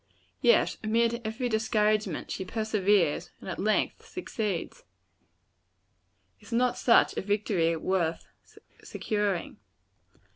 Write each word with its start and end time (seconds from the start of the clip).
Yet, 0.41 0.77
amid 0.83 1.21
every 1.23 1.47
discouragement, 1.47 2.31
she 2.31 2.43
perseveres, 2.43 3.29
and 3.39 3.47
at 3.47 3.59
length 3.59 4.03
succeeds. 4.07 4.83
Is 6.39 6.51
not 6.51 6.75
such 6.79 7.15
a 7.17 7.21
victory 7.21 7.75
worth 7.75 8.25
securing? 8.83 9.57